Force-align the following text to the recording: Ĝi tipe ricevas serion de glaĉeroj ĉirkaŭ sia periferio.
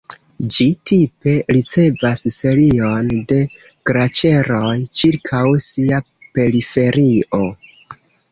Ĝi 0.53 0.65
tipe 0.91 1.33
ricevas 1.55 2.23
serion 2.35 3.11
de 3.33 3.37
glaĉeroj 3.91 4.73
ĉirkaŭ 5.01 5.43
sia 5.69 6.01
periferio. 6.39 7.43